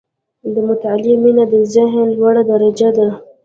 [0.53, 3.07] •د مطالعې مینه، د ذهن لوړه درجه ده.